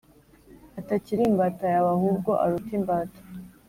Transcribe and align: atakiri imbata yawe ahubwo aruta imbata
atakiri 0.79 1.21
imbata 1.29 1.65
yawe 1.73 1.89
ahubwo 1.95 2.31
aruta 2.43 2.71
imbata 2.79 3.19